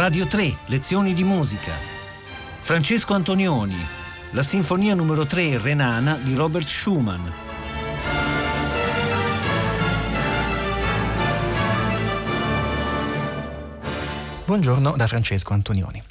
Radio 0.00 0.26
3, 0.26 0.56
lezioni 0.68 1.12
di 1.12 1.24
musica. 1.24 1.74
Francesco 2.60 3.12
Antonioni, 3.12 3.76
la 4.30 4.42
sinfonia 4.42 4.94
numero 4.94 5.26
3 5.26 5.58
Renana 5.58 6.14
di 6.14 6.34
Robert 6.34 6.66
Schumann. 6.66 7.28
Buongiorno 14.46 14.94
da 14.96 15.06
Francesco 15.06 15.52
Antonioni. 15.52 16.02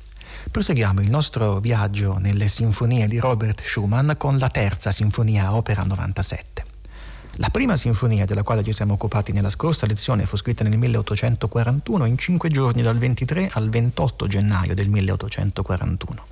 Proseguiamo 0.51 1.01
il 1.01 1.09
nostro 1.09 1.59
viaggio 1.59 2.19
nelle 2.19 2.47
sinfonie 2.47 3.07
di 3.07 3.17
Robert 3.17 3.63
Schumann 3.65 4.11
con 4.17 4.37
la 4.37 4.49
terza 4.49 4.91
sinfonia 4.91 5.55
opera 5.55 5.81
97. 5.81 6.68
La 7.41 7.49
prima 7.49 7.77
sinfonia 7.77 8.25
della 8.25 8.43
quale 8.43 8.63
ci 8.63 8.73
siamo 8.73 8.95
occupati 8.95 9.31
nella 9.31 9.49
scorsa 9.49 9.85
lezione 9.85 10.25
fu 10.25 10.35
scritta 10.35 10.65
nel 10.65 10.77
1841 10.77 12.03
in 12.03 12.17
cinque 12.17 12.49
giorni 12.49 12.81
dal 12.81 12.97
23 12.97 13.51
al 13.53 13.69
28 13.69 14.27
gennaio 14.27 14.75
del 14.75 14.89
1841. 14.89 16.25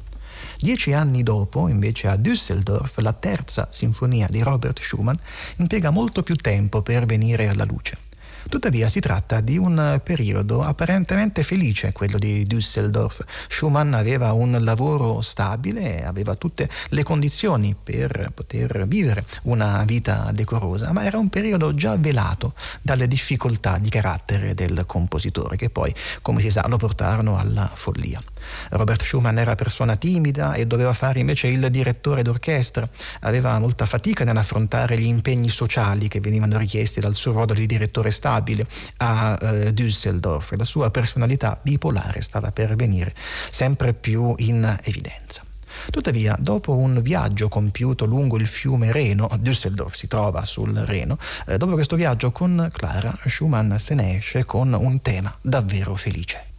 Dieci 0.60 0.92
anni 0.92 1.24
dopo, 1.24 1.70
invece, 1.70 2.10
a 2.10 2.18
Düsseldorf, 2.18 2.98
la 2.98 3.14
terza 3.14 3.70
sinfonia 3.72 4.28
di 4.30 4.42
Robert 4.42 4.82
Schumann 4.82 5.16
impiega 5.58 5.92
molto 5.92 6.24
più 6.24 6.36
tempo 6.36 6.82
per 6.82 7.06
venire 7.06 7.48
alla 7.48 7.64
luce. 7.64 8.07
Tuttavia 8.50 8.88
si 8.88 9.02
tratta 9.02 9.42
di 9.42 9.58
un 9.58 10.00
periodo 10.02 10.64
apparentemente 10.64 11.44
felice, 11.44 11.92
quello 11.92 12.18
di 12.18 12.46
Düsseldorf. 12.46 13.24
Schumann 13.50 13.94
aveva 13.94 14.32
un 14.32 14.58
lavoro 14.62 15.22
stabile, 15.22 16.06
aveva 16.06 16.36
tutte 16.36 16.70
le 16.90 17.04
condizioni 17.04 17.76
per 17.82 18.32
poter 18.34 18.88
vivere 18.88 19.26
una 19.44 19.84
vita 19.86 20.32
decorosa, 20.34 20.94
ma 20.94 21.04
era 21.04 21.18
un 21.18 21.28
periodo 21.28 21.76
già 21.76 21.98
velato 21.98 22.54
dalle 22.82 23.08
difficoltà 23.08 23.78
di 23.80 23.90
carattere 23.90 24.54
del 24.54 24.86
compositore, 24.86 25.58
che 25.58 25.70
poi, 25.70 25.94
come 26.22 26.40
si 26.40 26.50
sa, 26.50 26.66
lo 26.68 26.78
portarono 26.78 27.38
alla 27.38 27.70
follia. 27.74 28.22
Robert 28.70 29.04
Schumann 29.04 29.38
era 29.38 29.56
persona 29.56 29.96
timida 29.96 30.54
e 30.54 30.66
doveva 30.66 30.94
fare 30.94 31.20
invece 31.20 31.48
il 31.48 31.70
direttore 31.70 32.22
d'orchestra, 32.22 32.88
aveva 33.22 33.58
molta 33.60 33.86
fatica 33.86 34.24
nell'affrontare 34.24 34.98
gli 34.98 35.06
impegni 35.06 35.50
sociali 35.50 36.08
che 36.08 36.20
venivano 36.20 36.58
richiesti 36.58 37.00
dal 37.00 37.16
suo 37.16 37.32
ruolo 37.32 37.54
di 37.54 37.66
direttore 37.66 38.12
stabile 38.12 38.68
a 38.98 39.38
eh, 39.40 39.74
Düsseldorf 39.74 40.52
e 40.52 40.58
la 40.58 40.64
sua 40.64 40.92
personalità 40.92 41.60
bipolare 41.62 42.22
stava 42.22 42.52
per 42.52 42.76
venire 42.76 43.14
sempre 43.50 43.94
più 43.94 44.34
in 44.38 44.78
evidenza. 44.84 45.42
Tuttavia, 45.90 46.36
dopo 46.40 46.76
un 46.76 47.02
viaggio 47.02 47.50
compiuto 47.50 48.06
lungo 48.06 48.38
il 48.38 48.48
fiume 48.48 48.92
Reno, 48.92 49.30
Düsseldorf 49.40 49.94
si 49.94 50.08
trova 50.08 50.44
sul 50.44 50.74
Reno, 50.74 51.18
eh, 51.46 51.58
dopo 51.58 51.74
questo 51.74 51.96
viaggio 51.96 52.32
con 52.32 52.70
Clara, 52.72 53.16
Schumann 53.26 53.76
se 53.76 53.94
ne 53.94 54.18
esce 54.18 54.46
con 54.46 54.74
un 54.74 55.02
tema 55.02 55.36
davvero 55.42 55.96
felice. 55.96 56.57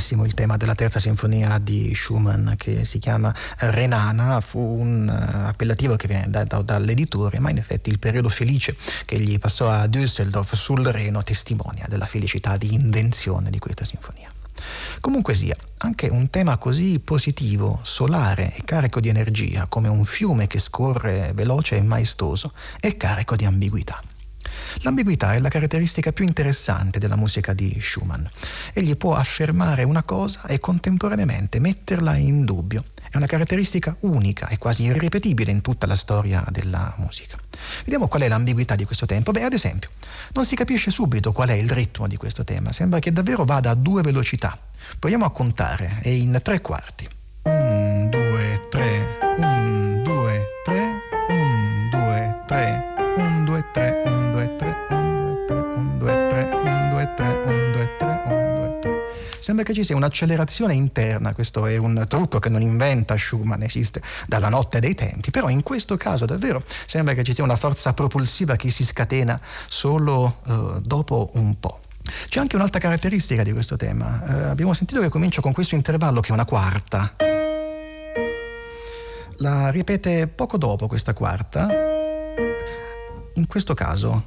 Bellissimo 0.00 0.24
il 0.24 0.32
tema 0.32 0.56
della 0.56 0.74
terza 0.74 0.98
sinfonia 0.98 1.58
di 1.58 1.94
Schumann 1.94 2.52
che 2.56 2.86
si 2.86 2.98
chiama 2.98 3.34
Renana, 3.58 4.40
fu 4.40 4.58
un 4.58 5.06
uh, 5.06 5.46
appellativo 5.46 5.96
che 5.96 6.08
viene 6.08 6.26
dato 6.30 6.62
dall'editore, 6.62 7.38
ma 7.38 7.50
in 7.50 7.58
effetti 7.58 7.90
il 7.90 7.98
periodo 7.98 8.30
felice 8.30 8.74
che 9.04 9.20
gli 9.20 9.38
passò 9.38 9.68
a 9.68 9.84
Düsseldorf 9.84 10.54
sul 10.54 10.86
Reno 10.86 11.22
testimonia 11.22 11.84
della 11.86 12.06
felicità 12.06 12.56
di 12.56 12.72
invenzione 12.72 13.50
di 13.50 13.58
questa 13.58 13.84
sinfonia. 13.84 14.30
Comunque 15.00 15.34
sia, 15.34 15.54
anche 15.80 16.08
un 16.08 16.30
tema 16.30 16.56
così 16.56 16.98
positivo, 16.98 17.80
solare 17.82 18.54
e 18.56 18.62
carico 18.64 19.00
di 19.00 19.10
energia 19.10 19.66
come 19.66 19.88
un 19.88 20.06
fiume 20.06 20.46
che 20.46 20.60
scorre 20.60 21.32
veloce 21.34 21.76
e 21.76 21.82
maestoso 21.82 22.54
è 22.80 22.96
carico 22.96 23.36
di 23.36 23.44
ambiguità. 23.44 24.02
L'ambiguità 24.78 25.34
è 25.34 25.40
la 25.40 25.48
caratteristica 25.48 26.12
più 26.12 26.24
interessante 26.24 26.98
della 26.98 27.16
musica 27.16 27.52
di 27.52 27.78
Schumann. 27.80 28.24
Egli 28.72 28.96
può 28.96 29.14
affermare 29.14 29.82
una 29.82 30.02
cosa 30.02 30.46
e 30.46 30.58
contemporaneamente 30.58 31.60
metterla 31.60 32.16
in 32.16 32.44
dubbio. 32.44 32.84
È 33.10 33.16
una 33.16 33.26
caratteristica 33.26 33.96
unica 34.00 34.48
e 34.48 34.58
quasi 34.58 34.84
irripetibile 34.84 35.50
in 35.50 35.62
tutta 35.62 35.86
la 35.86 35.96
storia 35.96 36.44
della 36.50 36.94
musica. 36.98 37.36
Vediamo 37.84 38.08
qual 38.08 38.22
è 38.22 38.28
l'ambiguità 38.28 38.76
di 38.76 38.84
questo 38.84 39.06
tempo. 39.06 39.32
Beh, 39.32 39.42
ad 39.42 39.52
esempio, 39.52 39.90
non 40.32 40.44
si 40.44 40.54
capisce 40.54 40.90
subito 40.90 41.32
qual 41.32 41.48
è 41.48 41.54
il 41.54 41.70
ritmo 41.70 42.06
di 42.06 42.16
questo 42.16 42.44
tema. 42.44 42.72
Sembra 42.72 43.00
che 43.00 43.12
davvero 43.12 43.44
vada 43.44 43.70
a 43.70 43.74
due 43.74 44.02
velocità. 44.02 44.58
Proviamo 44.98 45.24
a 45.24 45.30
contare, 45.30 45.98
è 46.00 46.08
in 46.08 46.38
tre 46.42 46.60
quarti. 46.60 47.08
Sembra 59.60 59.74
che 59.74 59.78
ci 59.78 59.84
sia 59.84 59.96
un'accelerazione 59.96 60.72
interna, 60.72 61.34
questo 61.34 61.66
è 61.66 61.76
un 61.76 62.06
trucco 62.08 62.38
che 62.38 62.48
non 62.48 62.62
inventa 62.62 63.18
Schumann, 63.18 63.60
esiste 63.60 64.00
dalla 64.26 64.48
notte 64.48 64.80
dei 64.80 64.94
tempi, 64.94 65.30
però 65.30 65.50
in 65.50 65.62
questo 65.62 65.98
caso 65.98 66.24
davvero 66.24 66.62
sembra 66.86 67.12
che 67.12 67.22
ci 67.24 67.34
sia 67.34 67.44
una 67.44 67.56
forza 67.56 67.92
propulsiva 67.92 68.56
che 68.56 68.70
si 68.70 68.86
scatena 68.86 69.38
solo 69.68 70.36
uh, 70.46 70.80
dopo 70.80 71.28
un 71.34 71.60
po'. 71.60 71.80
C'è 72.30 72.40
anche 72.40 72.56
un'altra 72.56 72.80
caratteristica 72.80 73.42
di 73.42 73.52
questo 73.52 73.76
tema. 73.76 74.22
Uh, 74.24 74.30
abbiamo 74.48 74.72
sentito 74.72 75.02
che 75.02 75.10
comincia 75.10 75.42
con 75.42 75.52
questo 75.52 75.74
intervallo 75.74 76.20
che 76.20 76.30
è 76.30 76.32
una 76.32 76.46
quarta. 76.46 77.16
La 79.36 79.68
ripete 79.68 80.26
poco 80.26 80.56
dopo 80.56 80.86
questa 80.86 81.12
quarta. 81.12 81.68
In 83.34 83.46
questo 83.46 83.74
caso 83.74 84.24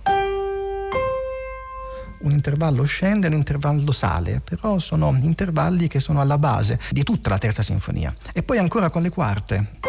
un 2.24 2.32
intervallo 2.32 2.84
scende 2.84 3.28
e 3.28 3.30
un 3.30 3.36
intervallo 3.36 3.92
sale, 3.92 4.42
però 4.44 4.80
sono 4.80 5.16
intervalli 5.22 5.88
che 5.88 6.00
sono 6.00 6.22
alla 6.22 6.38
base 6.38 6.80
di 6.90 7.04
tutta 7.04 7.30
la 7.30 7.38
terza 7.38 7.62
sinfonia. 7.62 8.14
E 8.34 8.44
poi 8.44 8.58
ancora 8.58 8.90
con 8.90 9.02
le 9.02 9.10
quarte. 9.10 9.80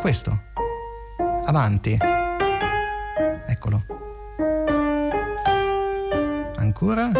Questo. 0.00 0.48
Avanti. 1.44 1.98
Eccolo. 3.46 3.84
Ancora. 6.56 7.10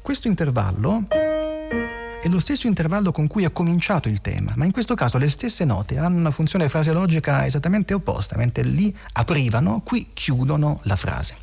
Questo 0.00 0.28
intervallo 0.28 1.06
è 2.28 2.30
lo 2.30 2.38
stesso 2.38 2.66
intervallo 2.66 3.10
con 3.10 3.26
cui 3.26 3.44
ha 3.44 3.50
cominciato 3.50 4.08
il 4.08 4.20
tema, 4.20 4.52
ma 4.54 4.64
in 4.66 4.70
questo 4.70 4.94
caso 4.94 5.18
le 5.18 5.30
stesse 5.30 5.64
note 5.64 5.98
hanno 5.98 6.18
una 6.18 6.30
funzione 6.30 6.68
fraseologica 6.68 7.46
esattamente 7.46 7.94
opposta, 7.94 8.36
mentre 8.36 8.62
lì 8.64 8.94
aprivano, 9.14 9.80
qui 9.82 10.10
chiudono 10.12 10.80
la 10.82 10.96
frase. 10.96 11.34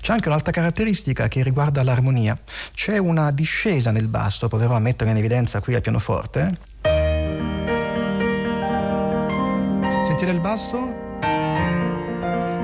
C'è 0.00 0.12
anche 0.12 0.28
un'altra 0.28 0.52
caratteristica 0.52 1.28
che 1.28 1.42
riguarda 1.42 1.82
l'armonia. 1.82 2.36
C'è 2.74 2.98
una 2.98 3.30
discesa 3.30 3.90
nel 3.90 4.08
basso, 4.08 4.48
proverò 4.48 4.74
a 4.74 4.80
mettere 4.80 5.10
in 5.10 5.16
evidenza 5.16 5.60
qui 5.60 5.74
al 5.74 5.80
pianoforte. 5.80 6.58
Sentire 10.02 10.32
il 10.32 10.40
basso? 10.40 10.76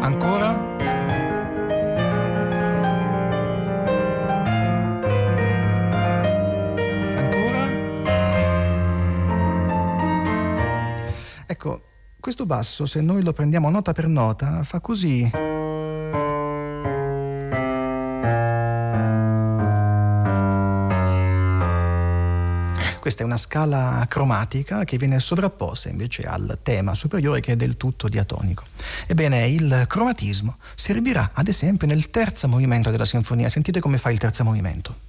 Ancora? 0.01 0.98
Questo 12.29 12.45
basso, 12.45 12.85
se 12.85 13.01
noi 13.01 13.23
lo 13.23 13.33
prendiamo 13.33 13.71
nota 13.71 13.95
per 13.95 14.07
nota, 14.07 14.63
fa 14.63 14.81
così. 14.81 15.31
Questa 23.01 23.23
è 23.23 23.25
una 23.25 23.39
scala 23.39 24.05
cromatica 24.11 24.85
che 24.85 24.99
viene 24.99 25.19
sovrapposta 25.21 25.89
invece 25.89 26.25
al 26.25 26.59
tema 26.63 26.95
superiore 26.95 27.41
che 27.41 27.53
è 27.53 27.57
del 27.57 27.79
tutto 27.79 28.09
diatonico. 28.09 28.65
Ebbene, 29.07 29.49
il 29.49 29.87
cromatismo 29.89 30.59
servirà 30.75 31.31
ad 31.33 31.49
esempio 31.49 31.87
nel 31.87 32.11
terzo 32.11 32.47
movimento 32.47 32.91
della 32.91 33.07
sinfonia. 33.07 33.49
Sentite 33.49 33.81
come 33.81 33.97
fa 33.97 34.11
il 34.11 34.19
terzo 34.19 34.45
movimento. 34.45 35.08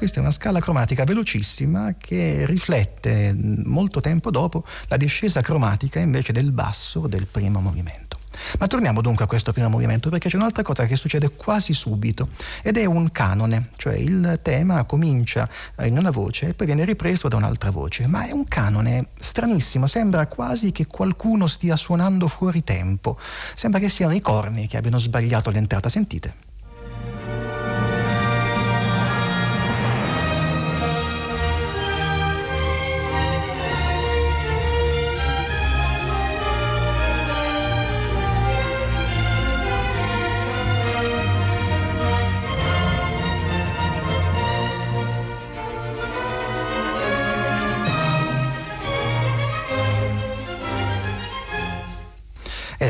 Questa 0.00 0.16
è 0.16 0.22
una 0.22 0.30
scala 0.30 0.60
cromatica 0.60 1.04
velocissima 1.04 1.94
che 1.98 2.46
riflette 2.46 3.36
molto 3.66 4.00
tempo 4.00 4.30
dopo 4.30 4.64
la 4.88 4.96
discesa 4.96 5.42
cromatica 5.42 5.98
invece 5.98 6.32
del 6.32 6.52
basso 6.52 7.06
del 7.06 7.26
primo 7.26 7.60
movimento. 7.60 8.18
Ma 8.58 8.66
torniamo 8.66 9.02
dunque 9.02 9.24
a 9.24 9.26
questo 9.26 9.52
primo 9.52 9.68
movimento 9.68 10.08
perché 10.08 10.30
c'è 10.30 10.36
un'altra 10.36 10.62
cosa 10.62 10.86
che 10.86 10.96
succede 10.96 11.28
quasi 11.28 11.74
subito 11.74 12.30
ed 12.62 12.78
è 12.78 12.86
un 12.86 13.12
canone, 13.12 13.68
cioè 13.76 13.92
il 13.96 14.38
tema 14.40 14.84
comincia 14.84 15.46
in 15.82 15.98
una 15.98 16.10
voce 16.10 16.48
e 16.48 16.54
poi 16.54 16.64
viene 16.64 16.86
ripreso 16.86 17.28
da 17.28 17.36
un'altra 17.36 17.68
voce, 17.68 18.06
ma 18.06 18.26
è 18.26 18.30
un 18.30 18.44
canone 18.44 19.08
stranissimo, 19.18 19.86
sembra 19.86 20.26
quasi 20.28 20.72
che 20.72 20.86
qualcuno 20.86 21.46
stia 21.46 21.76
suonando 21.76 22.26
fuori 22.26 22.64
tempo, 22.64 23.18
sembra 23.54 23.78
che 23.78 23.90
siano 23.90 24.14
i 24.14 24.20
corni 24.22 24.66
che 24.66 24.78
abbiano 24.78 24.98
sbagliato 24.98 25.50
l'entrata, 25.50 25.90
sentite. 25.90 26.48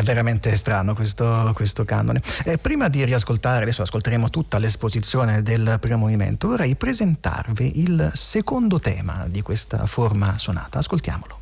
Veramente 0.03 0.57
strano 0.57 0.95
questo, 0.95 1.51
questo 1.55 1.85
canone. 1.85 2.23
Eh, 2.45 2.59
prima 2.59 2.89
di 2.89 3.05
riascoltare, 3.05 3.63
adesso 3.63 3.83
ascolteremo 3.83 4.31
tutta 4.31 4.59
l'esposizione 4.59 5.43
del 5.43 5.79
primo 5.81 5.99
movimento, 5.99 6.49
vorrei 6.49 6.77
presentarvi 6.77 7.81
il 7.81 8.11
secondo 8.15 8.79
tema 8.79 9.27
di 9.29 9.43
questa 9.43 9.87
forma 9.87 10.39
sonata. 10.39 10.79
Ascoltiamolo. 10.79 11.40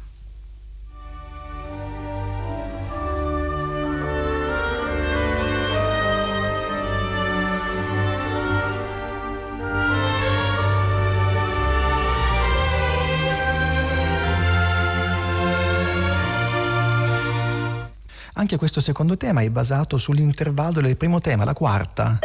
Anche 18.50 18.60
questo 18.60 18.80
secondo 18.80 19.18
tema 19.18 19.42
è 19.42 19.50
basato 19.50 19.98
sull'intervallo 19.98 20.80
del 20.80 20.96
primo 20.96 21.20
tema, 21.20 21.44
la 21.44 21.52
quarta. 21.52 22.18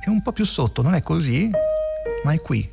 È 0.00 0.08
un 0.08 0.22
po' 0.22 0.32
più 0.32 0.46
sotto, 0.46 0.80
non 0.80 0.94
è 0.94 1.02
così, 1.02 1.50
ma 2.24 2.32
è 2.32 2.40
qui. 2.40 2.66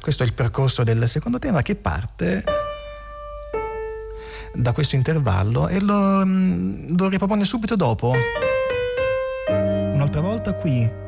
Questo 0.00 0.24
è 0.24 0.26
il 0.26 0.32
percorso 0.32 0.82
del 0.82 1.06
secondo 1.06 1.38
tema 1.38 1.62
che 1.62 1.76
parte 1.76 2.42
da 4.54 4.72
questo 4.72 4.96
intervallo 4.96 5.68
e 5.68 5.78
lo, 5.78 6.26
mm, 6.26 6.96
lo 6.96 7.08
ripropone 7.08 7.44
subito 7.44 7.76
dopo. 7.76 8.12
Un'altra 9.46 10.20
volta 10.20 10.54
qui. 10.54 11.01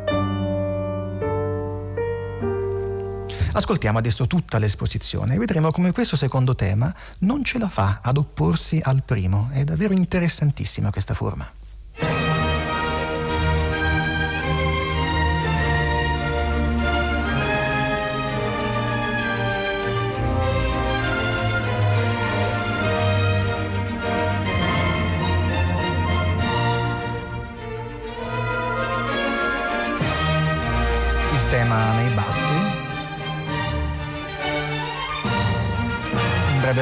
Ascoltiamo 3.57 3.99
adesso 3.99 4.27
tutta 4.27 4.59
l'esposizione 4.59 5.35
e 5.35 5.39
vedremo 5.39 5.71
come 5.71 5.93
questo 5.93 6.17
secondo 6.17 6.57
tema 6.57 6.93
non 7.21 7.45
ce 7.45 7.61
la 7.61 7.69
fa 7.69 8.01
ad 8.03 8.17
opporsi 8.17 8.81
al 8.83 9.05
primo. 9.05 9.49
È 9.53 9.63
davvero 9.63 9.95
interessantissima 9.95 10.91
questa 10.91 11.15
forma. 11.15 11.49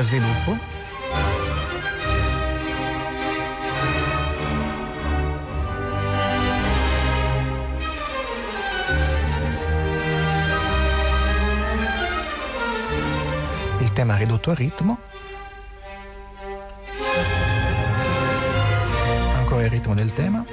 Sviluppo. 0.03 0.59
Il 13.79 13.93
tema 13.93 14.17
ridotto 14.17 14.51
a 14.51 14.55
ritmo. 14.55 14.99
Ancora 19.37 19.65
il 19.65 19.71
ritmo 19.71 19.95
del 19.95 20.13
tema. 20.13 20.45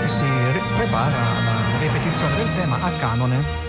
E 0.00 0.08
si 0.08 0.26
prepara 0.76 1.10
la 1.10 1.78
ripetizione 1.80 2.36
del 2.36 2.52
tema 2.54 2.78
a 2.80 2.90
canone. 2.98 3.63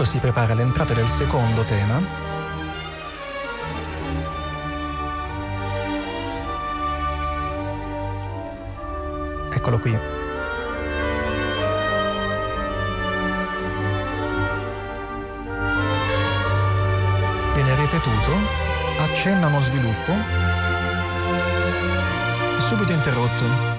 Adesso 0.00 0.12
si 0.12 0.20
prepara 0.20 0.54
l'entrata 0.54 0.94
del 0.94 1.08
secondo 1.08 1.64
tema. 1.64 2.00
Eccolo 9.52 9.80
qui. 9.80 9.90
Viene 17.54 17.74
ripetuto, 17.74 18.36
accenna 19.00 19.48
uno 19.48 19.60
sviluppo 19.62 20.12
e 22.56 22.60
subito 22.60 22.92
interrotto. 22.92 23.77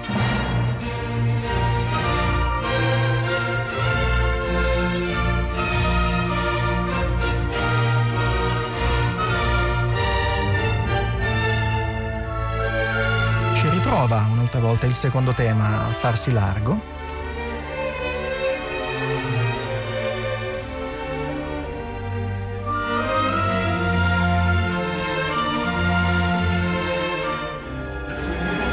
Prova 14.06 14.26
un'altra 14.32 14.60
volta 14.60 14.86
il 14.86 14.94
secondo 14.94 15.34
tema 15.34 15.86
farsi 15.90 16.32
largo. 16.32 16.82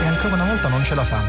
E 0.02 0.06
ancora 0.06 0.36
una 0.36 0.46
volta 0.46 0.70
non 0.70 0.84
ce 0.86 0.96
la 0.96 1.04
fa. 1.04 1.27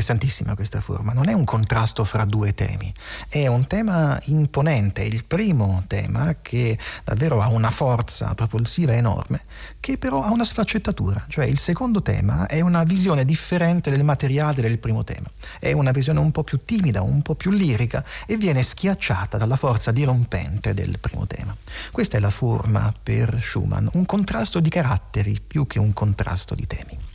Interessantissima 0.00 0.54
questa 0.54 0.80
forma, 0.80 1.12
non 1.12 1.28
è 1.28 1.34
un 1.34 1.44
contrasto 1.44 2.04
fra 2.04 2.24
due 2.24 2.54
temi, 2.54 2.92
è 3.28 3.46
un 3.46 3.66
tema 3.66 4.18
imponente, 4.24 5.02
il 5.02 5.24
primo 5.24 5.84
tema 5.86 6.36
che 6.40 6.78
davvero 7.04 7.42
ha 7.42 7.48
una 7.48 7.70
forza 7.70 8.32
propulsiva 8.34 8.94
enorme, 8.94 9.42
che 9.78 9.98
però 9.98 10.22
ha 10.22 10.30
una 10.30 10.44
sfaccettatura, 10.44 11.26
cioè 11.28 11.44
il 11.44 11.58
secondo 11.58 12.00
tema 12.00 12.46
è 12.46 12.60
una 12.60 12.82
visione 12.84 13.26
differente 13.26 13.90
del 13.90 14.02
materiale 14.02 14.62
del 14.62 14.78
primo 14.78 15.04
tema, 15.04 15.30
è 15.58 15.72
una 15.72 15.90
visione 15.90 16.18
un 16.18 16.30
po' 16.30 16.44
più 16.44 16.64
timida, 16.64 17.02
un 17.02 17.20
po' 17.20 17.34
più 17.34 17.50
lirica 17.50 18.02
e 18.26 18.38
viene 18.38 18.62
schiacciata 18.62 19.36
dalla 19.36 19.56
forza 19.56 19.92
dirompente 19.92 20.72
del 20.72 20.98
primo 20.98 21.26
tema. 21.26 21.54
Questa 21.90 22.16
è 22.16 22.20
la 22.20 22.30
forma 22.30 22.92
per 23.02 23.38
Schumann, 23.42 23.86
un 23.92 24.06
contrasto 24.06 24.60
di 24.60 24.70
caratteri 24.70 25.38
più 25.46 25.66
che 25.66 25.78
un 25.78 25.92
contrasto 25.92 26.54
di 26.54 26.66
temi. 26.66 27.09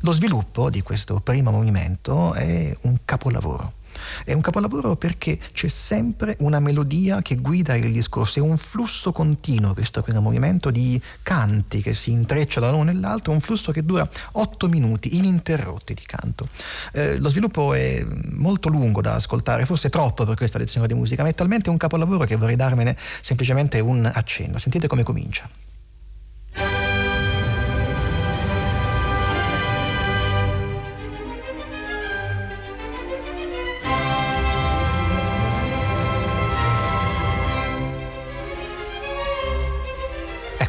Lo 0.00 0.12
sviluppo 0.12 0.70
di 0.70 0.82
questo 0.82 1.20
primo 1.20 1.50
movimento 1.50 2.34
è 2.34 2.76
un 2.82 2.98
capolavoro. 3.04 3.72
È 4.24 4.32
un 4.32 4.40
capolavoro 4.40 4.96
perché 4.96 5.38
c'è 5.52 5.68
sempre 5.68 6.36
una 6.40 6.60
melodia 6.60 7.22
che 7.22 7.36
guida 7.36 7.74
il 7.76 7.92
discorso, 7.92 8.38
è 8.38 8.42
un 8.42 8.56
flusso 8.56 9.12
continuo 9.12 9.72
questo 9.72 10.02
primo 10.02 10.20
movimento 10.20 10.70
di 10.70 11.00
canti 11.22 11.80
che 11.80 11.94
si 11.94 12.10
intrecciano 12.10 12.70
l'uno 12.70 12.82
nell'altro, 12.84 13.32
un 13.32 13.40
flusso 13.40 13.72
che 13.72 13.84
dura 13.84 14.08
otto 14.32 14.68
minuti 14.68 15.16
ininterrotti 15.16 15.94
di 15.94 16.02
canto. 16.04 16.48
Eh, 16.92 17.18
lo 17.18 17.28
sviluppo 17.28 17.74
è 17.74 18.04
molto 18.32 18.68
lungo 18.68 19.00
da 19.00 19.14
ascoltare, 19.14 19.64
forse 19.64 19.88
troppo 19.90 20.24
per 20.24 20.36
questa 20.36 20.58
lezione 20.58 20.86
di 20.86 20.94
musica, 20.94 21.22
ma 21.22 21.28
è 21.28 21.34
talmente 21.34 21.70
un 21.70 21.76
capolavoro 21.76 22.24
che 22.24 22.36
vorrei 22.36 22.56
darmene 22.56 22.96
semplicemente 23.20 23.80
un 23.80 24.10
accenno. 24.12 24.58
Sentite 24.58 24.86
come 24.86 25.02
comincia. 25.02 25.48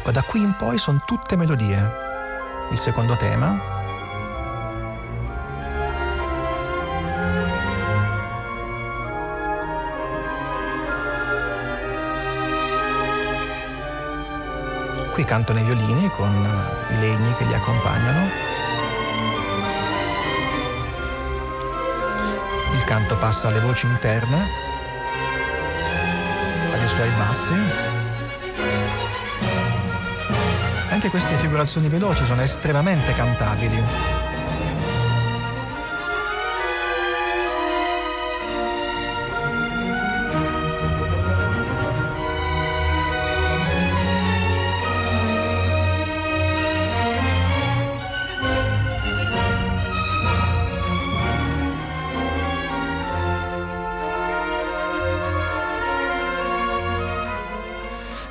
Ecco, 0.06 0.14
da 0.14 0.22
qui 0.22 0.40
in 0.40 0.54
poi 0.54 0.78
sono 0.78 1.02
tutte 1.04 1.34
melodie. 1.34 1.90
Il 2.70 2.78
secondo 2.78 3.16
tema. 3.16 3.58
Qui 15.12 15.24
cantano 15.24 15.58
i 15.58 15.64
violini 15.64 16.08
con 16.10 16.30
i 16.90 16.98
legni 17.00 17.34
che 17.34 17.44
li 17.44 17.54
accompagnano. 17.54 18.28
Il 22.74 22.84
canto 22.84 23.18
passa 23.18 23.48
alle 23.48 23.60
voci 23.60 23.86
interne, 23.86 24.46
adesso 26.74 27.02
ai 27.02 27.10
bassi. 27.10 27.95
Queste 31.10 31.36
figurazioni 31.36 31.88
veloci 31.88 32.24
sono 32.24 32.42
estremamente 32.42 33.12
cantabili. 33.12 34.25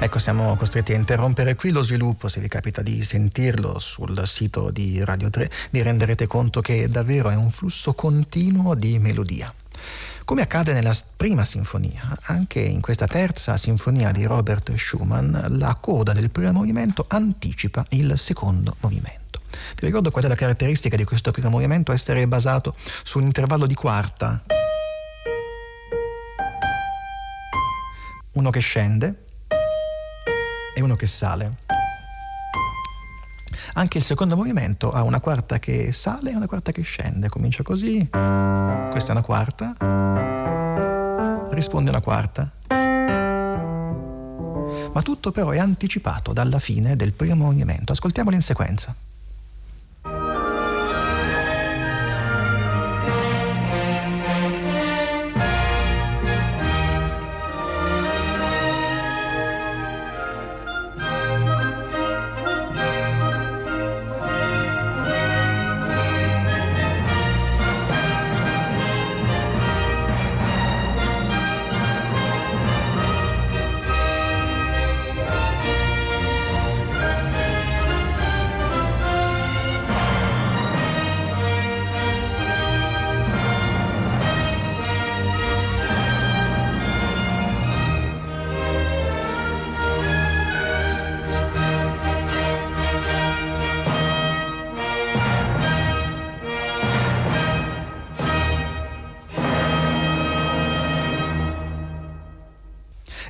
Ecco, 0.06 0.20
siamo 0.20 0.56
costretti 0.56 0.94
a 0.94 0.98
interrompere 0.98 1.56
qui 1.56 1.72
lo 1.72 1.82
sviluppo, 1.82 2.28
se 2.28 2.40
vi 2.40 2.48
capita 2.48 2.84
di 2.84 3.04
sentirlo 3.04 3.80
sul 3.80 4.22
sito 4.28 4.70
di 4.70 5.04
Radio 5.04 5.32
3, 5.32 5.50
vi 5.72 5.82
renderete 5.82 6.28
conto 6.28 6.62
che 6.62 6.88
davvero 6.88 7.32
è 7.32 7.36
un 7.36 7.50
flusso 7.50 7.94
continuo 7.94 8.76
di 8.76 9.00
melodia. 9.00 9.52
Come 10.24 10.44
accade 10.44 10.74
nella 10.74 10.96
prima 11.18 11.44
sinfonia, 11.44 12.20
anche 12.26 12.60
in 12.60 12.82
questa 12.82 13.08
terza 13.08 13.58
sinfonia 13.58 14.12
di 14.12 14.26
Robert 14.26 14.76
Schumann, 14.76 15.36
la 15.58 15.74
coda 15.82 16.14
del 16.14 16.30
primo 16.30 16.52
movimento 16.52 17.06
anticipa 17.08 17.84
il 17.90 18.16
secondo 18.20 18.76
movimento. 18.82 19.42
Vi 19.50 19.88
ricordo 19.88 20.12
qual 20.12 20.26
è 20.26 20.28
la 20.28 20.36
caratteristica 20.36 20.96
di 20.96 21.04
questo 21.04 21.32
primo 21.32 21.50
movimento? 21.50 21.92
Essere 21.92 22.28
basato 22.28 22.76
su 23.04 23.18
un 23.18 23.24
intervallo 23.24 23.66
di 23.66 23.74
quarta. 23.74 24.44
Uno 28.34 28.50
che 28.52 28.60
scende, 28.60 29.24
e 30.76 30.82
uno 30.82 30.96
che 30.96 31.08
sale. 31.08 31.64
Anche 33.78 33.98
il 33.98 34.04
secondo 34.04 34.36
movimento 34.36 34.92
ha 34.92 35.04
una 35.04 35.20
quarta 35.20 35.58
che 35.60 35.92
sale 35.92 36.32
e 36.32 36.36
una 36.36 36.48
quarta 36.48 36.72
che 36.72 36.82
scende. 36.82 37.30
Comincia 37.30 37.64
così, 37.64 38.08
questa 38.10 39.10
è 39.10 39.12
una 39.12 39.22
quarta, 39.22 39.74
risponde 41.50 41.90
una 41.90 42.02
quarta. 42.02 42.52
Ma 44.94 45.02
tutto 45.02 45.32
però 45.32 45.50
è 45.50 45.58
anticipato 45.58 46.32
dalla 46.32 46.60
fine 46.60 46.96
del 46.96 47.12
primo 47.12 47.36
movimento. 47.36 47.92
Ascoltiamolo 47.92 48.36
in 48.36 48.42
sequenza. 48.42 48.96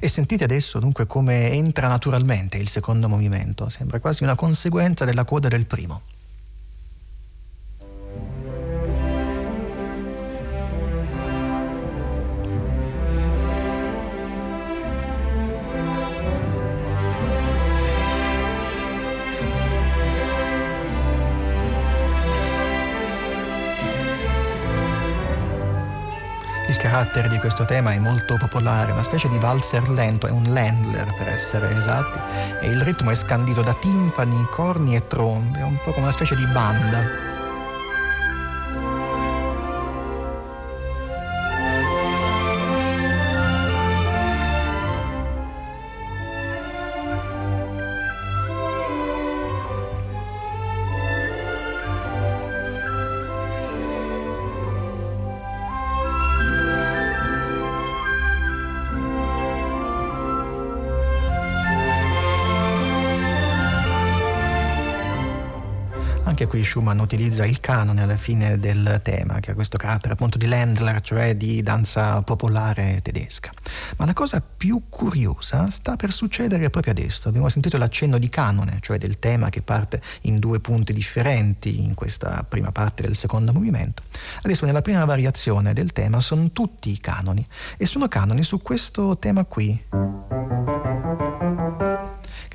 E 0.06 0.08
sentite 0.08 0.44
adesso 0.44 0.78
dunque 0.78 1.08
come 1.08 1.50
entra 1.50 1.88
naturalmente 1.88 2.60
il 2.60 2.70
secondo 2.70 3.10
movimento, 3.10 3.70
sembra 3.70 4.00
quasi 4.00 4.22
una 4.22 4.36
conseguenza 4.36 5.04
della 5.04 5.24
coda 5.24 5.48
del 5.48 5.66
primo. 5.66 6.02
Carattere 26.96 27.28
di 27.28 27.40
questo 27.40 27.66
tema 27.66 27.92
è 27.92 28.00
molto 28.00 28.38
popolare, 28.38 28.94
una 28.94 29.04
specie 29.04 29.28
di 29.28 29.38
valzer 29.38 29.90
lento, 29.90 30.28
è 30.28 30.32
un 30.32 30.44
Ländler 30.44 31.14
per 31.18 31.28
essere 31.28 31.76
esatti, 31.76 32.22
e 32.62 32.70
il 32.70 32.82
ritmo 32.82 33.12
è 33.12 33.16
scandito 33.16 33.62
da 33.62 33.74
timpani, 33.74 34.48
corni 34.50 34.96
e 34.96 35.06
trombe, 35.06 35.60
è 35.60 35.64
un 35.64 35.78
po' 35.84 35.92
come 35.92 36.06
una 36.06 36.14
specie 36.14 36.36
di 36.36 36.46
banda. 36.46 37.35
Anche 66.36 66.48
qui 66.48 66.66
Schumann 66.66 67.00
utilizza 67.00 67.46
il 67.46 67.62
canone 67.62 68.02
alla 68.02 68.18
fine 68.18 68.60
del 68.60 69.00
tema, 69.02 69.40
che 69.40 69.52
ha 69.52 69.54
questo 69.54 69.78
carattere 69.78 70.16
appunto 70.16 70.38
di 70.38 70.48
Ländler, 70.48 71.00
cioè 71.00 71.38
di 71.38 71.64
danza 71.64 72.22
popolare 72.24 73.00
tedesca. 73.02 73.54
Ma 73.96 74.06
la 74.06 74.12
cosa 74.12 74.42
più 74.42 74.82
curiosa 74.90 75.70
sta 75.70 75.96
per 75.96 76.12
succedere 76.12 76.70
proprio 76.70 76.92
adesso. 76.92 77.30
Abbiamo 77.30 77.48
sentito 77.48 77.78
l'accenno 77.78 78.18
di 78.18 78.28
canone, 78.28 78.80
cioè 78.82 78.98
del 78.98 79.18
tema 79.18 79.48
che 79.48 79.62
parte 79.62 80.02
in 80.24 80.40
due 80.40 80.60
punti 80.60 80.92
differenti 80.92 81.82
in 81.82 81.94
questa 81.94 82.46
prima 82.46 82.74
parte 82.74 83.04
del 83.04 83.16
secondo 83.16 83.54
movimento. 83.54 84.04
Adesso 84.42 84.66
nella 84.66 84.82
prima 84.82 85.06
variazione 85.06 85.72
del 85.72 85.94
tema 85.94 86.20
sono 86.20 86.52
tutti 86.52 86.92
i 86.92 87.00
canoni 87.00 87.48
e 87.78 87.86
sono 87.86 88.10
canoni 88.10 88.44
su 88.44 88.62
questo 88.62 89.18
tema 89.18 89.46
qui 89.46 89.82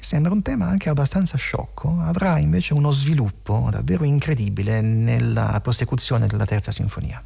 che 0.01 0.07
sembra 0.07 0.33
un 0.33 0.41
tema 0.41 0.67
anche 0.67 0.89
abbastanza 0.89 1.37
sciocco, 1.37 1.99
avrà 2.01 2.39
invece 2.39 2.73
uno 2.73 2.91
sviluppo 2.91 3.69
davvero 3.71 4.05
incredibile 4.05 4.81
nella 4.81 5.61
prosecuzione 5.63 6.27
della 6.27 6.47
terza 6.47 6.73
sinfonia. 6.73 7.23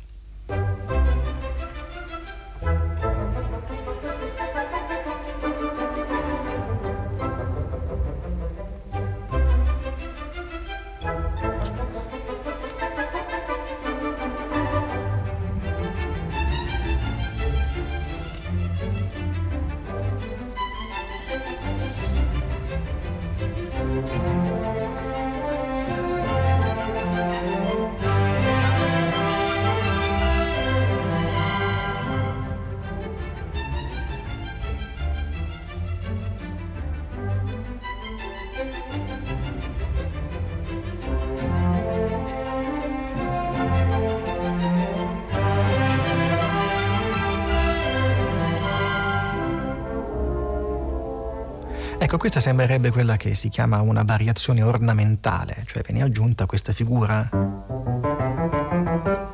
Ecco, 51.99 52.19
questa 52.19 52.41
sembrerebbe 52.41 52.91
quella 52.91 53.17
che 53.17 53.35
si 53.35 53.49
chiama 53.49 53.81
una 53.81 54.03
variazione 54.03 54.63
ornamentale, 54.63 55.65
cioè 55.67 55.83
viene 55.83 56.03
aggiunta 56.03 56.47
questa 56.47 56.73
figura 56.73 57.29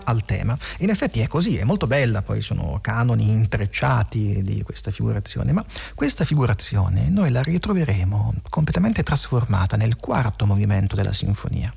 al 0.04 0.24
tema. 0.24 0.56
In 0.78 0.90
effetti 0.90 1.20
è 1.20 1.26
così, 1.26 1.56
è 1.56 1.64
molto 1.64 1.86
bella, 1.86 2.22
poi 2.22 2.42
sono 2.42 2.78
canoni 2.80 3.30
intrecciati 3.30 4.42
di 4.42 4.62
questa 4.62 4.90
figurazione, 4.90 5.52
ma 5.52 5.64
questa 5.94 6.24
figurazione 6.24 7.08
noi 7.08 7.30
la 7.30 7.42
ritroveremo 7.42 8.34
completamente 8.48 9.02
trasformata 9.02 9.76
nel 9.76 9.96
quarto 9.96 10.46
movimento 10.46 10.96
della 10.96 11.12
sinfonia. 11.12 11.72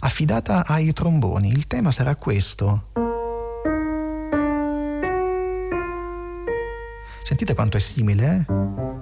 Affidata 0.00 0.66
ai 0.66 0.92
tromboni, 0.92 1.48
il 1.48 1.66
tema 1.66 1.90
sarà 1.92 2.16
questo. 2.16 2.90
Sentite 7.22 7.54
quanto 7.54 7.78
è 7.78 7.80
simile, 7.80 8.46
eh? 8.48 8.93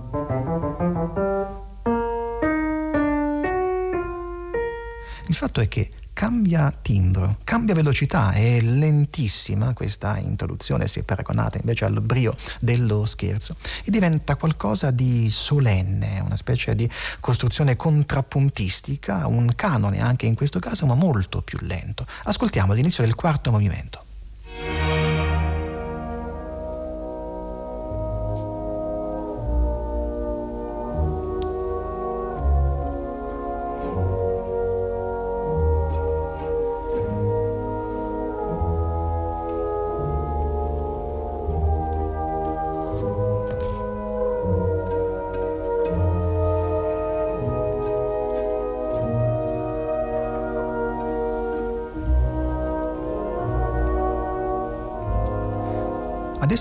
Il 5.32 5.38
fatto 5.38 5.62
è 5.62 5.66
che 5.66 5.88
cambia 6.12 6.70
timbro, 6.70 7.38
cambia 7.42 7.74
velocità, 7.74 8.32
è 8.32 8.60
lentissima 8.60 9.72
questa 9.72 10.18
introduzione 10.18 10.86
se 10.86 11.04
paragonata 11.04 11.56
invece 11.56 11.86
al 11.86 12.02
brio 12.02 12.36
dello 12.60 13.06
scherzo 13.06 13.56
e 13.82 13.90
diventa 13.90 14.36
qualcosa 14.36 14.90
di 14.90 15.30
solenne, 15.30 16.20
una 16.20 16.36
specie 16.36 16.74
di 16.74 16.86
costruzione 17.18 17.76
contrappuntistica, 17.76 19.26
un 19.26 19.54
canone 19.56 20.02
anche 20.02 20.26
in 20.26 20.34
questo 20.34 20.58
caso 20.58 20.84
ma 20.84 20.94
molto 20.94 21.40
più 21.40 21.56
lento. 21.62 22.06
Ascoltiamo 22.24 22.74
l'inizio 22.74 23.02
del 23.02 23.14
quarto 23.14 23.50
movimento. 23.50 24.11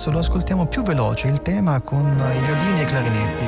Adesso 0.01 0.15
lo 0.17 0.25
ascoltiamo 0.25 0.65
più 0.65 0.81
veloce, 0.81 1.27
il 1.27 1.43
tema 1.43 1.79
con 1.81 2.07
i 2.07 2.41
violini 2.41 2.79
e 2.79 2.81
i 2.81 2.85
clarinetti. 2.87 3.45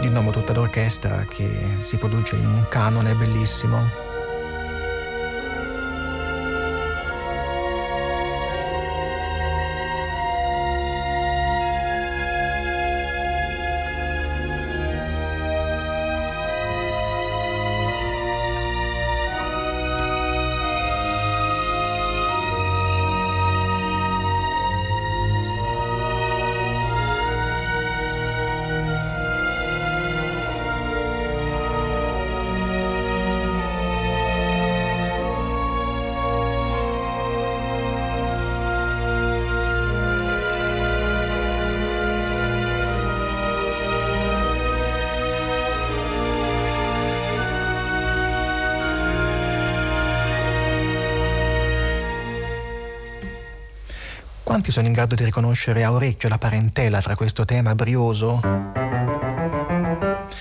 Di 0.00 0.08
nuovo 0.10 0.30
tutta 0.30 0.52
l'orchestra 0.52 1.24
che 1.28 1.78
si 1.80 1.96
produce 1.96 2.36
in 2.36 2.46
un 2.46 2.66
canone 2.68 3.16
bellissimo. 3.16 4.09
Quanti 54.60 54.76
sono 54.76 54.88
in 54.88 54.92
grado 54.92 55.14
di 55.14 55.24
riconoscere 55.24 55.84
a 55.84 55.90
orecchio 55.90 56.28
la 56.28 56.36
parentela 56.36 57.00
fra 57.00 57.16
questo 57.16 57.46
tema 57.46 57.74
brioso 57.74 58.42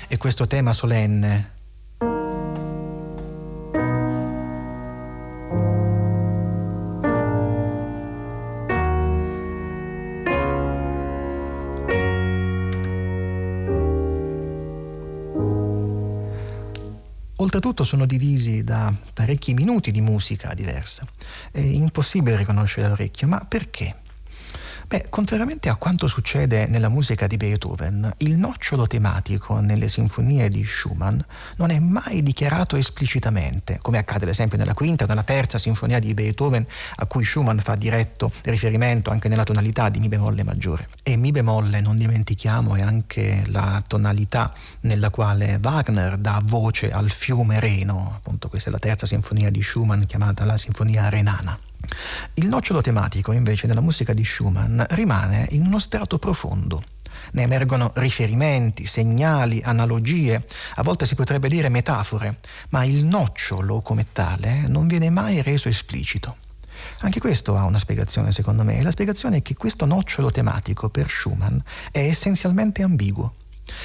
e 0.09 0.17
questo 0.17 0.45
tema 0.45 0.73
solenne? 0.73 1.51
Oltretutto 17.37 17.85
sono 17.85 18.05
divisi 18.05 18.65
da 18.65 18.93
parecchi 19.13 19.53
minuti 19.53 19.91
di 19.91 20.01
musica 20.01 20.53
diversa. 20.53 21.07
È 21.51 21.61
impossibile 21.61 22.35
riconoscere 22.35 22.89
l'orecchio, 22.89 23.25
ma 23.29 23.45
perché? 23.47 23.98
Beh, 24.89 25.05
contrariamente 25.09 25.69
a 25.69 25.75
quanto 25.75 26.07
succede 26.07 26.65
nella 26.65 26.89
musica 26.89 27.27
di 27.27 27.37
Beethoven, 27.37 28.11
il 28.17 28.39
nocciolo 28.39 28.87
tematico 28.87 29.59
nelle 29.59 29.87
sinfonie 29.87 30.49
di 30.49 30.65
Schumann 30.65 31.19
non 31.57 31.69
è 31.69 31.77
mai 31.77 32.23
dichiarato 32.23 32.75
esplicitamente, 32.75 33.77
come 33.83 33.99
accade 33.99 34.23
ad 34.23 34.31
esempio 34.31 34.57
nella 34.57 34.73
quinta 34.73 35.03
o 35.03 35.07
nella 35.07 35.21
terza 35.21 35.59
sinfonia 35.59 35.99
di 35.99 36.15
Beethoven, 36.15 36.65
a 36.95 37.05
cui 37.05 37.23
Schumann 37.23 37.59
fa 37.59 37.75
diretto 37.75 38.31
riferimento 38.45 39.11
anche 39.11 39.27
nella 39.29 39.43
tonalità 39.43 39.89
di 39.89 39.99
Mi 39.99 40.07
bemolle 40.07 40.41
maggiore. 40.41 40.89
E 41.03 41.17
Mi 41.17 41.29
bemolle, 41.31 41.81
non 41.81 41.95
dimentichiamo, 41.95 42.73
è 42.73 42.81
anche 42.81 43.43
la 43.49 43.83
tonalità 43.85 44.51
nella 44.79 45.11
quale 45.11 45.59
Wagner 45.61 46.17
dà 46.17 46.41
voce 46.43 46.89
al 46.89 47.11
fiume 47.11 47.59
Reno, 47.59 48.13
appunto 48.15 48.49
questa 48.49 48.69
è 48.69 48.71
la 48.71 48.79
terza 48.79 49.05
sinfonia 49.05 49.51
di 49.51 49.61
Schumann 49.61 50.01
chiamata 50.01 50.45
la 50.45 50.57
Sinfonia 50.57 51.09
Renana. 51.09 51.68
Il 52.35 52.47
nocciolo 52.47 52.81
tematico, 52.81 53.31
invece, 53.31 53.67
nella 53.67 53.81
musica 53.81 54.13
di 54.13 54.23
Schumann 54.23 54.81
rimane 54.89 55.47
in 55.51 55.65
uno 55.65 55.79
strato 55.79 56.19
profondo. 56.19 56.81
Ne 57.31 57.43
emergono 57.43 57.91
riferimenti, 57.95 58.85
segnali, 58.85 59.61
analogie, 59.63 60.45
a 60.75 60.83
volte 60.83 61.05
si 61.05 61.15
potrebbe 61.15 61.49
dire 61.49 61.69
metafore, 61.69 62.39
ma 62.69 62.83
il 62.85 63.05
nocciolo 63.05 63.81
come 63.81 64.07
tale 64.11 64.67
non 64.67 64.87
viene 64.87 65.09
mai 65.09 65.41
reso 65.41 65.69
esplicito. 65.69 66.37
Anche 66.99 67.19
questo 67.19 67.55
ha 67.57 67.65
una 67.65 67.77
spiegazione 67.77 68.31
secondo 68.31 68.63
me, 68.63 68.81
la 68.81 68.91
spiegazione 68.91 69.37
è 69.37 69.41
che 69.41 69.53
questo 69.53 69.85
nocciolo 69.85 70.31
tematico 70.31 70.89
per 70.89 71.09
Schumann 71.09 71.57
è 71.91 71.99
essenzialmente 71.99 72.83
ambiguo. 72.83 73.33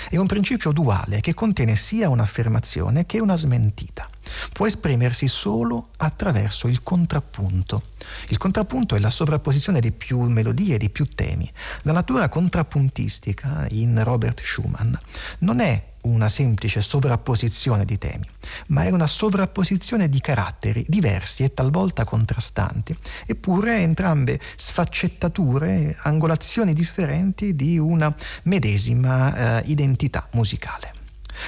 È 0.08 0.16
un 0.16 0.26
principio 0.26 0.72
duale 0.72 1.20
che 1.20 1.34
contiene 1.34 1.76
sia 1.76 2.08
un'affermazione 2.08 3.06
che 3.06 3.20
una 3.20 3.36
smentita. 3.36 4.08
Può 4.52 4.66
esprimersi 4.66 5.28
solo 5.28 5.88
attraverso 5.96 6.68
il 6.68 6.82
contrappunto. 6.82 7.92
Il 8.28 8.38
contrappunto 8.38 8.94
è 8.96 8.98
la 8.98 9.10
sovrapposizione 9.10 9.80
di 9.80 9.92
più 9.92 10.20
melodie, 10.20 10.78
di 10.78 10.90
più 10.90 11.06
temi. 11.06 11.50
La 11.82 11.92
natura 11.92 12.28
contrappuntistica 12.28 13.66
in 13.70 14.02
Robert 14.02 14.40
Schumann 14.42 14.94
non 15.38 15.60
è 15.60 15.92
una 16.04 16.28
semplice 16.28 16.80
sovrapposizione 16.80 17.84
di 17.84 17.98
temi, 17.98 18.28
ma 18.68 18.84
è 18.84 18.90
una 18.90 19.06
sovrapposizione 19.06 20.08
di 20.08 20.20
caratteri 20.20 20.84
diversi 20.86 21.44
e 21.44 21.54
talvolta 21.54 22.04
contrastanti, 22.04 22.96
eppure 23.26 23.78
entrambe 23.78 24.40
sfaccettature, 24.56 25.96
angolazioni 26.02 26.72
differenti 26.72 27.54
di 27.54 27.78
una 27.78 28.14
medesima 28.44 29.60
eh, 29.60 29.62
identità 29.66 30.28
musicale. 30.32 30.93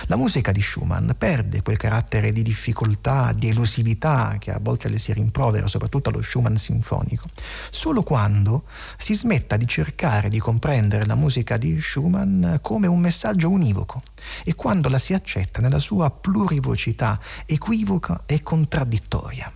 La 0.07 0.16
musica 0.16 0.53
di 0.53 0.62
Schumann 0.62 1.11
perde 1.16 1.62
quel 1.62 1.77
carattere 1.77 2.33
di 2.33 2.42
difficoltà, 2.42 3.33
di 3.33 3.49
elusività 3.49 4.37
che 4.38 4.51
a 4.51 4.59
volte 4.61 4.88
le 4.88 4.99
si 4.99 5.12
rimprovera, 5.12 5.68
soprattutto 5.68 6.11
allo 6.11 6.22
Schumann 6.22 6.55
sinfonico, 6.55 7.29
solo 7.70 8.03
quando 8.03 8.64
si 8.96 9.14
smetta 9.14 9.57
di 9.57 9.66
cercare 9.66 10.29
di 10.29 10.38
comprendere 10.38 11.07
la 11.07 11.14
musica 11.14 11.57
di 11.57 11.81
Schumann 11.81 12.57
come 12.61 12.87
un 12.87 13.01
messaggio 13.01 13.51
univoco 13.51 14.03
e 14.44 14.55
quando 14.55 14.88
la 14.88 14.99
si 14.99 15.14
accetta 15.14 15.61
nella 15.61 15.79
sua 15.79 16.11
plurivocità 16.11 17.20
equivoca 17.46 18.22
e 18.27 18.42
contraddittoria. 18.42 19.53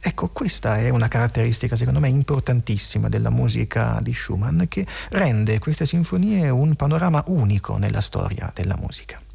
Ecco, 0.00 0.28
questa 0.28 0.78
è 0.78 0.88
una 0.90 1.08
caratteristica 1.08 1.74
secondo 1.74 2.00
me 2.00 2.08
importantissima 2.08 3.08
della 3.08 3.30
musica 3.30 3.98
di 4.02 4.12
Schumann 4.12 4.62
che 4.68 4.86
rende 5.10 5.58
queste 5.58 5.86
sinfonie 5.86 6.48
un 6.48 6.74
panorama 6.74 7.24
unico 7.26 7.76
nella 7.76 8.00
storia 8.00 8.50
della 8.54 8.76
musica. 8.76 9.25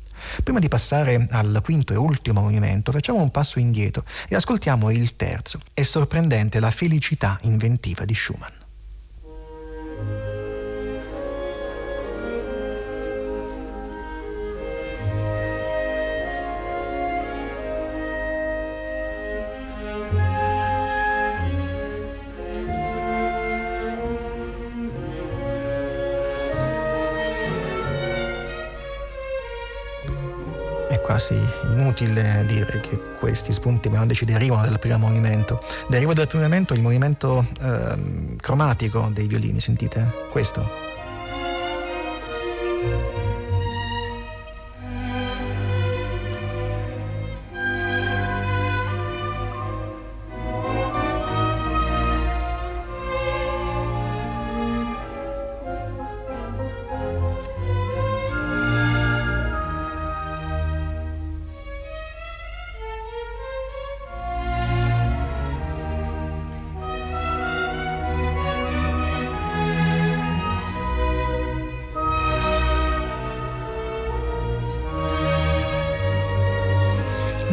Prima 0.43 0.59
di 0.59 0.67
passare 0.67 1.27
al 1.31 1.61
quinto 1.63 1.93
e 1.93 1.97
ultimo 1.97 2.41
movimento, 2.41 2.91
facciamo 2.91 3.21
un 3.21 3.31
passo 3.31 3.59
indietro 3.59 4.03
e 4.27 4.35
ascoltiamo 4.35 4.89
il 4.91 5.15
terzo. 5.15 5.59
È 5.73 5.81
sorprendente 5.81 6.59
la 6.59 6.71
felicità 6.71 7.37
inventiva 7.43 8.05
di 8.05 8.15
Schumann. 8.15 8.60
Quasi 31.11 31.37
inutile 31.63 32.45
dire 32.47 32.79
che 32.79 32.97
questi 33.19 33.51
spunti 33.51 33.89
melodici 33.89 34.23
derivano 34.23 34.63
dal 34.63 34.79
primo 34.79 34.97
movimento. 34.97 35.59
Deriva 35.89 36.13
dal 36.13 36.27
primo 36.27 36.43
movimento 36.43 36.73
il 36.73 36.81
movimento 36.81 37.45
eh, 37.61 38.37
cromatico 38.39 39.09
dei 39.11 39.27
violini, 39.27 39.59
sentite? 39.59 40.27
Questo. 40.29 40.90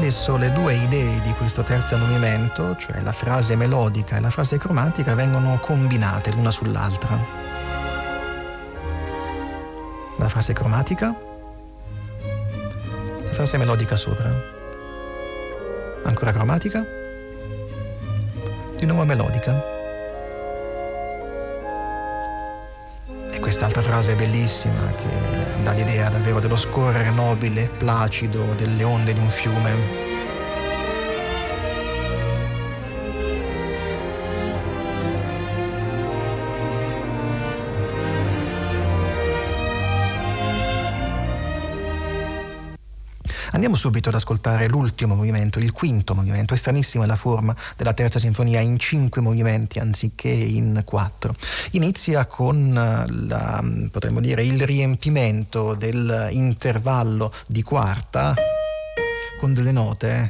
Adesso 0.09 0.39
le 0.39 0.51
due 0.53 0.73
idee 0.73 1.21
di 1.21 1.35
questo 1.35 1.63
terzo 1.63 1.99
movimento, 1.99 2.75
cioè 2.77 3.03
la 3.03 3.13
frase 3.13 3.57
melodica 3.57 4.17
e 4.17 4.21
la 4.21 4.31
frase 4.31 4.57
cromatica, 4.57 5.15
vengono 5.15 5.59
combinate 5.61 6.31
l'una 6.31 6.51
sull'altra. 6.51 7.23
La 10.17 10.29
frase 10.31 10.55
cromatica, 10.55 11.15
la 13.23 13.33
frase 13.33 13.59
melodica 13.59 13.97
sopra. 13.97 14.33
Ancora 16.05 16.33
cromatica, 16.33 16.83
di 18.79 18.87
nuovo 18.87 19.05
melodica. 19.05 19.78
Quest'altra 23.49 23.81
frase 23.81 24.15
bellissima 24.15 24.93
che 24.97 25.09
dà 25.63 25.73
l'idea 25.73 26.11
davvero 26.11 26.39
dello 26.39 26.55
scorrere 26.55 27.09
nobile 27.09 27.63
e 27.63 27.69
placido 27.71 28.43
delle 28.55 28.85
onde 28.85 29.15
di 29.15 29.21
un 29.21 29.31
fiume. 29.31 30.08
Andiamo 43.53 43.77
subito 43.77 44.11
ad 44.11 44.15
ascoltare 44.15 44.69
l'ultimo 44.69 45.15
movimento, 45.15 45.59
il 45.59 45.73
quinto 45.73 46.15
movimento. 46.15 46.55
È 46.55 46.57
stranissima 46.57 47.07
la 47.07 47.17
forma 47.17 47.57
della 47.77 47.95
terza 47.95 48.19
sinfonia 48.19 48.61
in 48.61 48.79
cinque 48.79 49.21
movimenti 49.21 49.79
anziché 49.79 50.29
in 50.29 50.83
quattro. 50.85 51.35
Inizia 51.73 52.27
con 52.27 52.73
la, 52.73 53.65
potremmo 53.91 54.21
dire, 54.21 54.45
il 54.45 54.61
riempimento 54.61 55.75
dell'intervallo 55.75 57.33
di 57.47 57.63
quarta 57.63 58.35
con 59.39 59.55
delle 59.55 59.73
note. 59.73 60.27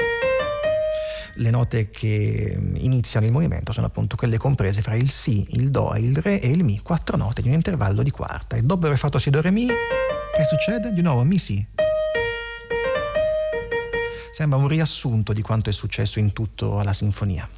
Le 1.35 1.51
note 1.51 1.91
che 1.91 2.57
iniziano 2.79 3.27
il 3.27 3.33
movimento 3.33 3.73
sono 3.73 3.87
appunto 3.87 4.17
quelle 4.17 4.39
comprese 4.39 4.83
fra 4.83 4.95
il 4.95 5.11
Si, 5.11 5.47
il 5.51 5.71
Do, 5.71 5.95
il 5.97 6.17
Re 6.17 6.41
e 6.41 6.49
il 6.49 6.65
Mi, 6.65 6.81
quattro 6.81 7.17
note 7.17 7.43
di 7.43 7.49
un 7.49 7.55
intervallo 7.55 8.03
di 8.03 8.11
quarta. 8.11 8.57
E 8.57 8.63
dopo 8.63 8.87
aver 8.87 8.99
fatto 8.99 9.19
Si, 9.19 9.31
Do, 9.31 9.41
Re, 9.41 9.51
Mi, 9.51 9.67
che 9.67 10.45
succede? 10.49 10.93
Di 10.93 11.03
nuovo 11.03 11.23
Mi, 11.23 11.39
Si, 11.39 11.65
sembra 14.39 14.57
un 14.57 14.69
riassunto 14.69 15.33
di 15.33 15.43
quanto 15.43 15.69
è 15.69 15.73
successo 15.73 16.21
in 16.21 16.33
tutto 16.33 16.81
la 16.83 16.93
sinfonia. 16.93 17.58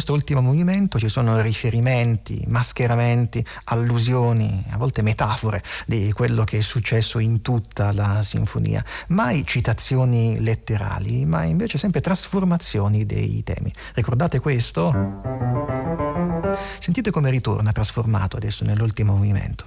Questo 0.00 0.14
ultimo 0.14 0.40
movimento 0.40 0.98
ci 0.98 1.10
sono 1.10 1.42
riferimenti, 1.42 2.42
mascheramenti, 2.46 3.44
allusioni, 3.64 4.64
a 4.70 4.78
volte 4.78 5.02
metafore 5.02 5.62
di 5.84 6.10
quello 6.12 6.42
che 6.44 6.56
è 6.56 6.60
successo 6.62 7.18
in 7.18 7.42
tutta 7.42 7.92
la 7.92 8.22
sinfonia. 8.22 8.82
Mai 9.08 9.44
citazioni 9.44 10.40
letterali, 10.40 11.26
ma 11.26 11.42
invece 11.42 11.76
sempre 11.76 12.00
trasformazioni 12.00 13.04
dei 13.04 13.42
temi. 13.44 13.70
Ricordate 13.92 14.40
questo? 14.40 14.90
Sentite 16.78 17.10
come 17.10 17.28
ritorna 17.28 17.70
trasformato 17.70 18.38
adesso 18.38 18.64
nell'ultimo 18.64 19.14
movimento. 19.14 19.66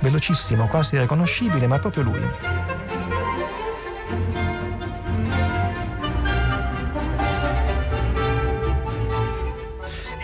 velocissimo, 0.00 0.66
quasi 0.66 0.98
riconoscibile, 0.98 1.66
ma 1.66 1.78
proprio 1.78 2.02
lui. 2.02 2.53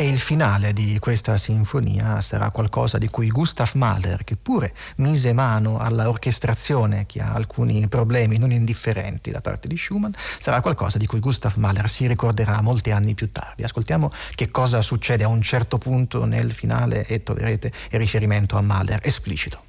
E 0.00 0.08
il 0.08 0.18
finale 0.18 0.72
di 0.72 0.98
questa 0.98 1.36
sinfonia 1.36 2.22
sarà 2.22 2.48
qualcosa 2.48 2.96
di 2.96 3.08
cui 3.08 3.28
Gustav 3.28 3.72
Mahler, 3.74 4.24
che 4.24 4.34
pure 4.34 4.72
mise 4.96 5.34
mano 5.34 5.76
alla 5.76 6.08
orchestrazione 6.08 7.04
che 7.04 7.20
ha 7.20 7.34
alcuni 7.34 7.86
problemi 7.86 8.38
non 8.38 8.50
indifferenti 8.50 9.30
da 9.30 9.42
parte 9.42 9.68
di 9.68 9.76
Schumann, 9.76 10.12
sarà 10.38 10.62
qualcosa 10.62 10.96
di 10.96 11.04
cui 11.04 11.20
Gustav 11.20 11.52
Mahler 11.56 11.86
si 11.86 12.06
ricorderà 12.06 12.62
molti 12.62 12.92
anni 12.92 13.12
più 13.12 13.30
tardi. 13.30 13.62
Ascoltiamo 13.62 14.10
che 14.34 14.50
cosa 14.50 14.80
succede 14.80 15.24
a 15.24 15.28
un 15.28 15.42
certo 15.42 15.76
punto 15.76 16.24
nel 16.24 16.50
finale 16.52 17.04
e 17.04 17.22
troverete 17.22 17.70
il 17.90 17.98
riferimento 17.98 18.56
a 18.56 18.62
Mahler 18.62 19.00
esplicito. 19.02 19.68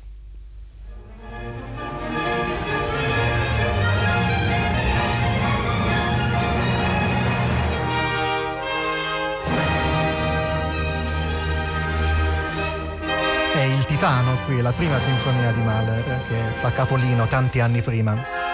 Titano 14.02 14.36
qui, 14.46 14.60
la 14.64 14.72
prima 14.72 14.98
sinfonia 14.98 15.52
di 15.52 15.62
Mahler 15.62 16.04
che 16.28 16.42
fa 16.60 16.72
capolino 16.72 17.28
tanti 17.28 17.60
anni 17.60 17.84
prima. 17.84 18.51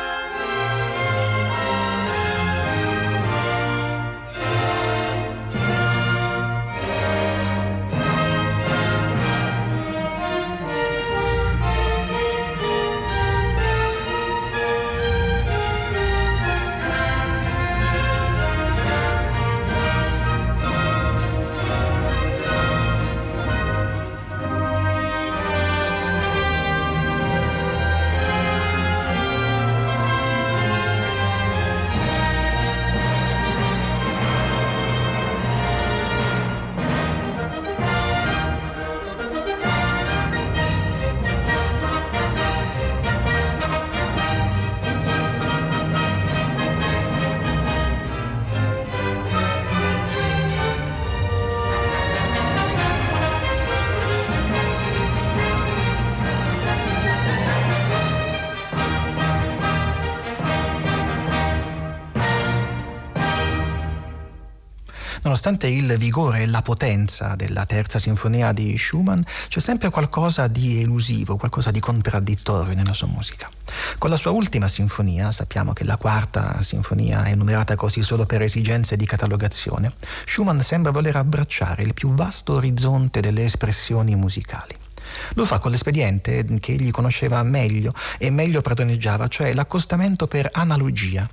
Nonostante 65.38 65.68
il 65.68 65.98
vigore 66.00 66.40
e 66.40 66.48
la 66.48 66.64
potenza 66.64 67.36
della 67.36 67.68
terza 67.68 68.00
sinfonia 68.00 68.54
di 68.54 68.76
Schumann, 68.76 69.22
c'è 69.50 69.60
sempre 69.60 69.92
qualcosa 69.92 70.48
di 70.48 70.82
elusivo, 70.82 71.38
qualcosa 71.38 71.70
di 71.70 71.80
contraddittorio 71.80 72.74
nella 72.74 72.96
sua 72.96 73.06
musica. 73.06 73.48
Con 74.00 74.10
la 74.10 74.16
sua 74.16 74.32
ultima 74.32 74.68
sinfonia, 74.68 75.32
sappiamo 75.32 75.74
che 75.74 75.84
la 75.84 75.96
quarta 75.98 76.60
sinfonia 76.64 77.26
è 77.26 77.36
numerata 77.36 77.76
così 77.76 78.02
solo 78.02 78.26
per 78.26 78.42
esigenze 78.42 78.96
di 78.96 79.06
catalogazione, 79.06 79.94
Schumann 80.26 80.60
sembra 80.62 80.90
voler 80.90 81.18
abbracciare 81.18 81.84
il 81.84 81.94
più 81.94 82.16
vasto 82.16 82.54
orizzonte 82.54 83.20
delle 83.20 83.44
espressioni 83.44 84.16
musicali. 84.16 84.76
Lo 85.34 85.46
fa 85.46 85.60
con 85.60 85.70
l'espediente 85.70 86.44
che 86.60 86.74
egli 86.74 86.90
conosceva 86.90 87.44
meglio 87.44 87.94
e 88.18 88.32
meglio 88.32 88.62
padroneggiava, 88.62 89.28
cioè 89.28 89.54
l'accostamento 89.54 90.26
per 90.26 90.50
analogia, 90.52 91.30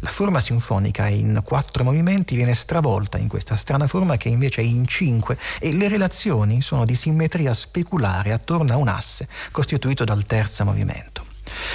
la 0.00 0.10
forma 0.10 0.40
sinfonica 0.40 1.08
in 1.08 1.40
quattro 1.44 1.84
movimenti 1.84 2.36
viene 2.36 2.54
stravolta 2.54 3.18
in 3.18 3.28
questa 3.28 3.56
strana 3.56 3.86
forma 3.86 4.16
che 4.16 4.28
invece 4.28 4.60
è 4.60 4.64
in 4.64 4.86
cinque 4.86 5.38
e 5.58 5.72
le 5.72 5.88
relazioni 5.88 6.62
sono 6.62 6.84
di 6.84 6.94
simmetria 6.94 7.54
speculare 7.54 8.32
attorno 8.32 8.72
a 8.72 8.76
un 8.76 8.88
asse 8.88 9.28
costituito 9.50 10.04
dal 10.04 10.24
terzo 10.24 10.64
movimento. 10.64 11.26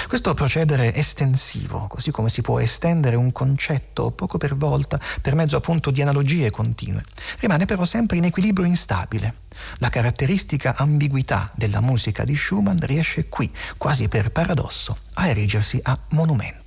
Questo 0.07 0.33
procedere 0.33 0.93
estensivo, 0.93 1.87
così 1.87 2.11
come 2.11 2.29
si 2.29 2.41
può 2.41 2.59
estendere 2.59 3.15
un 3.15 3.31
concetto 3.31 4.11
poco 4.11 4.37
per 4.37 4.55
volta 4.55 4.99
per 5.21 5.35
mezzo 5.35 5.57
appunto 5.57 5.91
di 5.91 6.01
analogie 6.01 6.51
continue, 6.51 7.03
rimane 7.39 7.65
però 7.65 7.83
sempre 7.85 8.17
in 8.17 8.25
equilibrio 8.25 8.65
instabile. 8.65 9.41
La 9.77 9.89
caratteristica 9.89 10.75
ambiguità 10.75 11.51
della 11.55 11.81
musica 11.81 12.23
di 12.23 12.35
Schumann 12.35 12.79
riesce 12.81 13.27
qui, 13.29 13.51
quasi 13.77 14.07
per 14.07 14.31
paradosso, 14.31 14.97
a 15.13 15.27
erigersi 15.27 15.79
a 15.83 15.97
monumento. 16.09 16.62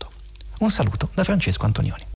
Un 0.58 0.70
saluto 0.70 1.10
da 1.14 1.22
Francesco 1.22 1.66
Antonioni. 1.66 2.04